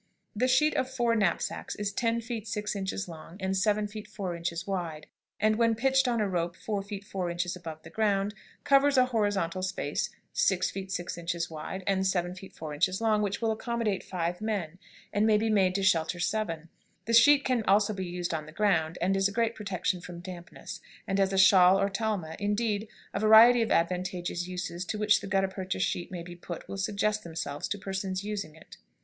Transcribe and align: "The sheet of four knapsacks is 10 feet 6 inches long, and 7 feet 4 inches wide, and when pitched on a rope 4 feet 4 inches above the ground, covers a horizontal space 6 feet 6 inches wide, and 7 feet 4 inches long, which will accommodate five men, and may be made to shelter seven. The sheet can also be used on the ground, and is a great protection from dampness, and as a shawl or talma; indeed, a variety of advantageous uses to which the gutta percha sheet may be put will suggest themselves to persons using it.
"The 0.35 0.47
sheet 0.47 0.75
of 0.75 0.89
four 0.89 1.15
knapsacks 1.15 1.75
is 1.75 1.93
10 1.93 2.21
feet 2.21 2.47
6 2.47 2.75
inches 2.75 3.07
long, 3.07 3.37
and 3.39 3.55
7 3.55 3.87
feet 3.87 4.07
4 4.07 4.35
inches 4.35 4.65
wide, 4.65 5.05
and 5.39 5.57
when 5.57 5.75
pitched 5.75 6.07
on 6.07 6.19
a 6.19 6.27
rope 6.27 6.55
4 6.55 6.81
feet 6.81 7.03
4 7.05 7.29
inches 7.29 7.55
above 7.55 7.83
the 7.83 7.91
ground, 7.91 8.33
covers 8.63 8.97
a 8.97 9.05
horizontal 9.05 9.61
space 9.61 10.09
6 10.33 10.71
feet 10.71 10.91
6 10.91 11.19
inches 11.19 11.51
wide, 11.51 11.83
and 11.85 12.07
7 12.07 12.33
feet 12.33 12.51
4 12.51 12.73
inches 12.73 12.99
long, 12.99 13.21
which 13.21 13.43
will 13.43 13.51
accommodate 13.51 14.01
five 14.03 14.41
men, 14.41 14.79
and 15.13 15.27
may 15.27 15.37
be 15.37 15.51
made 15.51 15.75
to 15.75 15.83
shelter 15.83 16.19
seven. 16.19 16.69
The 17.05 17.13
sheet 17.13 17.45
can 17.45 17.61
also 17.65 17.93
be 17.93 18.07
used 18.07 18.33
on 18.33 18.47
the 18.47 18.51
ground, 18.51 18.97
and 19.01 19.15
is 19.15 19.27
a 19.27 19.31
great 19.31 19.53
protection 19.53 20.01
from 20.01 20.19
dampness, 20.21 20.81
and 21.05 21.19
as 21.19 21.31
a 21.31 21.37
shawl 21.37 21.79
or 21.79 21.89
talma; 21.89 22.35
indeed, 22.39 22.87
a 23.13 23.19
variety 23.19 23.61
of 23.61 23.69
advantageous 23.69 24.47
uses 24.47 24.83
to 24.85 24.97
which 24.97 25.21
the 25.21 25.27
gutta 25.27 25.47
percha 25.47 25.77
sheet 25.77 26.09
may 26.09 26.23
be 26.23 26.35
put 26.35 26.67
will 26.67 26.77
suggest 26.77 27.23
themselves 27.23 27.67
to 27.67 27.77
persons 27.77 28.23
using 28.23 28.55
it. 28.55 28.77